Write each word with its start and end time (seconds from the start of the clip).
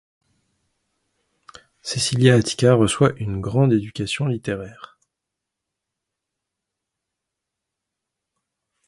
Caecilia 1.83 2.33
Attica 2.33 2.73
reçoit 2.73 3.13
une 3.19 3.39
grande 3.39 3.71
éducation 3.71 4.25
littéraire. 4.25 4.97